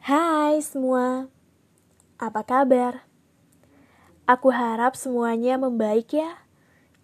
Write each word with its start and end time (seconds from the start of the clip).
Hai 0.00 0.64
semua, 0.64 1.28
apa 2.16 2.40
kabar? 2.40 3.04
Aku 4.24 4.48
harap 4.48 4.96
semuanya 4.96 5.60
membaik 5.60 6.16
ya. 6.16 6.40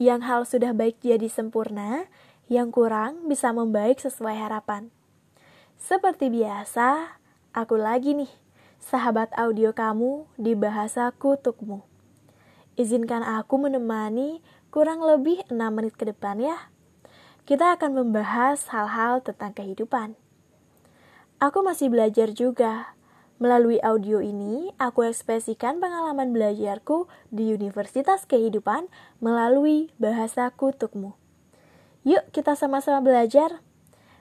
Yang 0.00 0.20
hal 0.24 0.40
sudah 0.48 0.72
baik 0.72 0.96
jadi 1.04 1.28
sempurna, 1.28 2.08
yang 2.48 2.72
kurang 2.72 3.28
bisa 3.28 3.52
membaik 3.52 4.00
sesuai 4.00 4.40
harapan. 4.40 4.88
Seperti 5.76 6.32
biasa, 6.32 7.20
aku 7.52 7.76
lagi 7.76 8.16
nih, 8.16 8.32
sahabat 8.80 9.36
audio 9.36 9.76
kamu 9.76 10.24
di 10.40 10.56
bahasa 10.56 11.12
kutukmu. 11.12 11.84
Izinkan 12.80 13.20
aku 13.20 13.68
menemani 13.68 14.40
kurang 14.72 15.04
lebih 15.04 15.44
6 15.52 15.60
menit 15.76 15.92
ke 15.92 16.08
depan 16.08 16.40
ya. 16.40 16.72
Kita 17.44 17.76
akan 17.76 18.00
membahas 18.00 18.64
hal-hal 18.72 19.20
tentang 19.20 19.52
kehidupan. 19.52 20.16
Aku 21.38 21.62
masih 21.62 21.86
belajar 21.86 22.34
juga. 22.34 22.98
Melalui 23.38 23.78
audio 23.78 24.18
ini, 24.18 24.74
aku 24.74 25.06
ekspresikan 25.06 25.78
pengalaman 25.78 26.34
belajarku 26.34 27.06
di 27.30 27.54
Universitas 27.54 28.26
Kehidupan 28.26 28.90
melalui 29.22 29.94
bahasa 30.02 30.50
kutukmu. 30.50 31.14
Yuk 32.02 32.26
kita 32.34 32.58
sama-sama 32.58 33.06
belajar. 33.06 33.62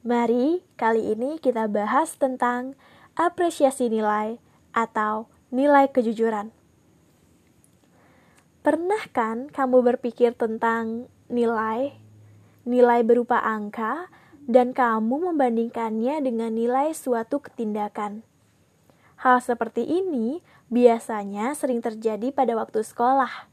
Mari 0.00 0.64
kali 0.80 1.12
ini 1.12 1.36
kita 1.36 1.68
bahas 1.68 2.16
tentang 2.16 2.80
apresiasi 3.12 3.92
nilai 3.92 4.40
atau 4.72 5.28
nilai 5.52 5.92
kejujuran. 5.92 6.48
Pernah 8.64 9.04
kan 9.12 9.52
kamu 9.52 9.84
berpikir 9.84 10.32
tentang 10.32 11.12
nilai? 11.28 11.92
Nilai 12.64 13.04
berupa 13.04 13.44
angka 13.44 14.08
dan 14.46 14.74
kamu 14.74 15.32
membandingkannya 15.32 16.22
dengan 16.22 16.54
nilai 16.54 16.90
suatu 16.94 17.38
ketindakan. 17.42 18.26
Hal 19.22 19.38
seperti 19.38 19.86
ini 19.86 20.42
biasanya 20.66 21.54
sering 21.54 21.78
terjadi 21.78 22.34
pada 22.34 22.58
waktu 22.58 22.82
sekolah. 22.82 23.46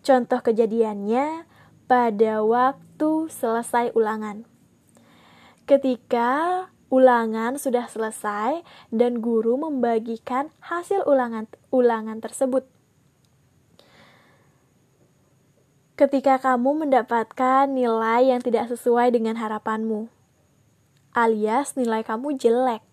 Contoh 0.00 0.40
kejadiannya 0.40 1.44
pada 1.84 2.40
waktu 2.40 3.28
selesai 3.28 3.92
ulangan. 3.92 4.48
Ketika 5.68 6.64
ulangan 6.88 7.60
sudah 7.60 7.84
selesai 7.84 8.64
dan 8.88 9.20
guru 9.20 9.60
membagikan 9.60 10.48
hasil 10.64 11.04
ulangan 11.04 11.44
ulangan 11.68 12.24
tersebut. 12.24 12.64
Ketika 15.98 16.38
kamu 16.38 16.86
mendapatkan 16.86 17.66
nilai 17.66 18.30
yang 18.30 18.38
tidak 18.38 18.70
sesuai 18.70 19.10
dengan 19.10 19.34
harapanmu, 19.34 20.06
alias 21.10 21.74
nilai 21.74 22.06
kamu 22.06 22.38
jelek, 22.38 22.86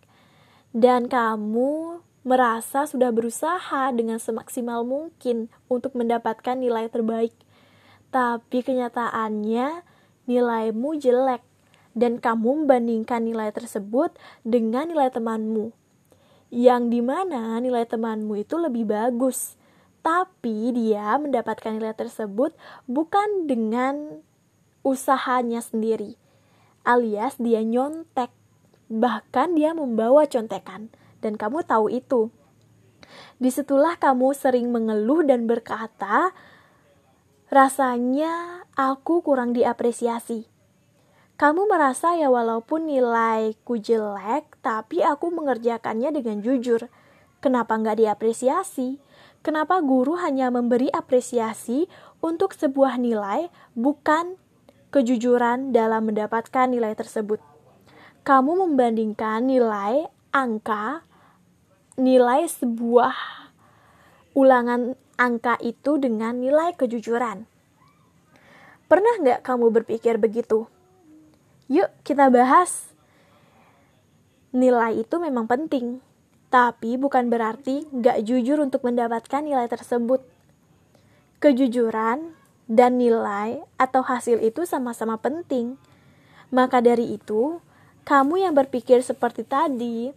dan 0.74 1.06
kamu 1.06 2.02
merasa 2.26 2.90
sudah 2.90 3.14
berusaha 3.14 3.94
dengan 3.94 4.18
semaksimal 4.18 4.82
mungkin 4.82 5.54
untuk 5.70 5.94
mendapatkan 5.94 6.58
nilai 6.58 6.90
terbaik, 6.90 7.38
tapi 8.10 8.66
kenyataannya 8.66 9.86
nilaimu 10.26 10.90
jelek, 10.98 11.46
dan 11.94 12.18
kamu 12.18 12.66
membandingkan 12.66 13.22
nilai 13.22 13.54
tersebut 13.54 14.18
dengan 14.42 14.90
nilai 14.90 15.14
temanmu, 15.14 15.70
yang 16.50 16.90
di 16.90 17.06
mana 17.06 17.62
nilai 17.62 17.86
temanmu 17.86 18.42
itu 18.42 18.58
lebih 18.58 18.90
bagus 18.90 19.62
tapi 20.06 20.70
dia 20.70 21.18
mendapatkan 21.18 21.74
nilai 21.74 21.98
tersebut 21.98 22.54
bukan 22.86 23.50
dengan 23.50 24.22
usahanya 24.86 25.66
sendiri, 25.66 26.14
alias 26.86 27.42
dia 27.42 27.66
nyontek, 27.66 28.30
bahkan 28.86 29.58
dia 29.58 29.74
membawa 29.74 30.30
contekan, 30.30 30.94
dan 31.26 31.42
kamu 31.42 31.66
tahu 31.66 31.90
itu. 31.90 32.30
Di 33.42 33.50
situlah 33.50 33.98
kamu 33.98 34.38
sering 34.38 34.70
mengeluh 34.70 35.26
dan 35.26 35.50
berkata, 35.50 36.38
rasanya 37.50 38.62
aku 38.78 39.26
kurang 39.26 39.58
diapresiasi. 39.58 40.46
Kamu 41.36 41.66
merasa 41.66 42.14
ya 42.14 42.30
walaupun 42.30 42.94
nilaiku 42.94 43.82
jelek, 43.82 44.54
tapi 44.62 45.02
aku 45.02 45.34
mengerjakannya 45.34 46.14
dengan 46.14 46.46
jujur. 46.46 46.94
Kenapa 47.42 47.74
nggak 47.76 48.06
diapresiasi? 48.06 49.02
Kenapa 49.46 49.78
guru 49.86 50.18
hanya 50.18 50.50
memberi 50.50 50.90
apresiasi 50.90 51.86
untuk 52.18 52.58
sebuah 52.58 52.98
nilai, 52.98 53.54
bukan 53.78 54.42
kejujuran 54.90 55.70
dalam 55.70 56.10
mendapatkan 56.10 56.66
nilai 56.66 56.98
tersebut? 56.98 57.38
Kamu 58.26 58.66
membandingkan 58.66 59.46
nilai 59.46 60.10
angka, 60.34 61.06
nilai 61.94 62.50
sebuah 62.50 63.14
ulangan 64.34 64.98
angka 65.14 65.62
itu 65.62 66.02
dengan 66.02 66.42
nilai 66.42 66.74
kejujuran. 66.74 67.46
Pernah 68.90 69.14
nggak 69.22 69.40
kamu 69.46 69.70
berpikir 69.70 70.18
begitu? 70.18 70.66
Yuk 71.70 71.94
kita 72.02 72.34
bahas. 72.34 72.90
Nilai 74.50 75.06
itu 75.06 75.22
memang 75.22 75.46
penting, 75.46 76.02
tapi 76.56 76.96
bukan 76.96 77.28
berarti 77.28 77.84
gak 77.92 78.24
jujur 78.24 78.64
untuk 78.64 78.88
mendapatkan 78.88 79.44
nilai 79.44 79.68
tersebut. 79.68 80.24
Kejujuran 81.44 82.32
dan 82.72 82.96
nilai 82.96 83.60
atau 83.76 84.00
hasil 84.00 84.40
itu 84.40 84.64
sama-sama 84.64 85.20
penting. 85.20 85.76
Maka 86.56 86.80
dari 86.80 87.20
itu, 87.20 87.60
kamu 88.08 88.48
yang 88.48 88.56
berpikir 88.56 89.04
seperti 89.04 89.44
tadi, 89.44 90.16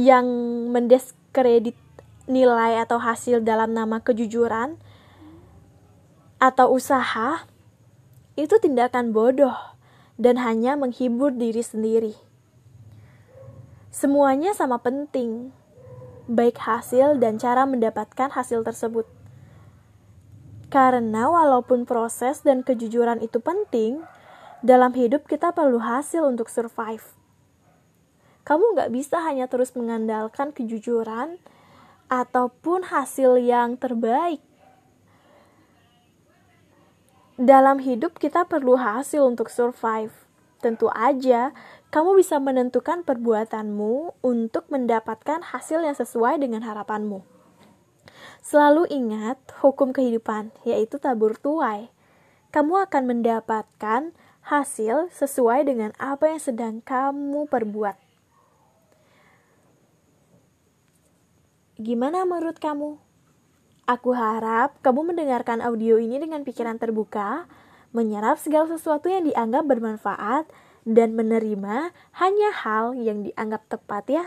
yang 0.00 0.24
mendiskredit 0.72 1.76
nilai 2.24 2.80
atau 2.80 2.96
hasil 2.96 3.44
dalam 3.44 3.76
nama 3.76 4.00
kejujuran 4.00 4.80
atau 6.40 6.72
usaha, 6.72 7.44
itu 8.32 8.56
tindakan 8.56 9.12
bodoh 9.12 9.76
dan 10.16 10.40
hanya 10.40 10.72
menghibur 10.72 11.36
diri 11.36 11.60
sendiri. 11.60 12.29
Semuanya 13.90 14.54
sama 14.54 14.78
penting, 14.78 15.50
baik 16.30 16.62
hasil 16.62 17.18
dan 17.18 17.42
cara 17.42 17.66
mendapatkan 17.66 18.30
hasil 18.30 18.62
tersebut. 18.62 19.02
Karena 20.70 21.26
walaupun 21.26 21.82
proses 21.82 22.46
dan 22.46 22.62
kejujuran 22.62 23.18
itu 23.18 23.42
penting, 23.42 24.06
dalam 24.62 24.94
hidup 24.94 25.26
kita 25.26 25.50
perlu 25.50 25.82
hasil 25.82 26.22
untuk 26.22 26.46
survive. 26.46 27.02
Kamu 28.46 28.78
nggak 28.78 28.94
bisa 28.94 29.26
hanya 29.26 29.50
terus 29.50 29.74
mengandalkan 29.74 30.54
kejujuran 30.54 31.42
ataupun 32.06 32.86
hasil 32.86 33.42
yang 33.42 33.74
terbaik. 33.74 34.38
Dalam 37.34 37.82
hidup 37.82 38.22
kita 38.22 38.46
perlu 38.46 38.78
hasil 38.78 39.26
untuk 39.26 39.50
survive. 39.50 40.29
Tentu 40.60 40.92
aja, 40.92 41.56
kamu 41.88 42.20
bisa 42.20 42.36
menentukan 42.36 43.00
perbuatanmu 43.00 44.20
untuk 44.20 44.68
mendapatkan 44.68 45.40
hasil 45.40 45.80
yang 45.80 45.96
sesuai 45.96 46.36
dengan 46.36 46.60
harapanmu. 46.60 47.24
Selalu 48.44 48.84
ingat 48.92 49.40
hukum 49.64 49.96
kehidupan, 49.96 50.52
yaitu 50.68 51.00
tabur 51.00 51.36
tuai. 51.40 51.88
Kamu 52.52 52.76
akan 52.88 53.02
mendapatkan 53.08 54.12
hasil 54.44 55.08
sesuai 55.16 55.64
dengan 55.64 55.96
apa 55.96 56.28
yang 56.28 56.40
sedang 56.40 56.84
kamu 56.84 57.48
perbuat. 57.48 57.96
Gimana 61.80 62.28
menurut 62.28 62.60
kamu? 62.60 63.00
Aku 63.88 64.12
harap 64.12 64.76
kamu 64.84 65.16
mendengarkan 65.16 65.64
audio 65.64 65.96
ini 65.96 66.20
dengan 66.20 66.44
pikiran 66.44 66.76
terbuka 66.76 67.48
menyerap 67.90 68.38
segala 68.38 68.70
sesuatu 68.70 69.10
yang 69.10 69.26
dianggap 69.26 69.66
bermanfaat, 69.66 70.46
dan 70.88 71.12
menerima 71.12 71.92
hanya 72.16 72.50
hal 72.64 72.96
yang 72.96 73.22
dianggap 73.24 73.68
tepat 73.68 74.04
ya. 74.08 74.24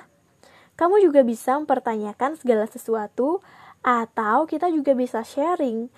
Kamu 0.73 1.01
juga 1.01 1.21
bisa 1.21 1.57
mempertanyakan 1.57 2.37
segala 2.37 2.65
sesuatu 2.65 3.41
atau 3.85 4.45
kita 4.49 4.69
juga 4.73 4.97
bisa 4.97 5.21
sharing 5.21 5.89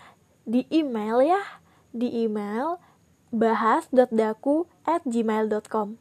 di 0.44 0.68
email 0.72 1.24
ya, 1.24 1.42
di 1.96 2.24
email 2.28 2.80
bahas.daku 3.32 4.68
at 4.84 5.04
gmail.com. 5.08 6.00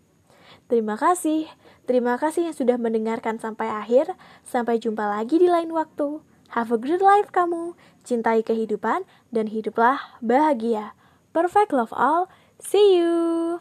Terima 0.70 0.96
kasih, 0.96 1.50
terima 1.86 2.18
kasih 2.18 2.50
yang 2.50 2.56
sudah 2.56 2.76
mendengarkan 2.78 3.38
sampai 3.38 3.68
akhir. 3.70 4.14
Sampai 4.46 4.78
jumpa 4.78 5.06
lagi 5.06 5.38
di 5.38 5.50
lain 5.50 5.70
waktu. 5.74 6.22
Have 6.54 6.70
a 6.70 6.78
great 6.78 7.02
life 7.02 7.34
kamu, 7.34 7.74
cintai 8.06 8.46
kehidupan, 8.46 9.02
dan 9.34 9.50
hiduplah 9.50 10.18
bahagia. 10.22 10.94
Perfect 11.34 11.72
love 11.72 11.92
all. 11.92 12.30
See 12.60 12.96
you. 12.96 13.60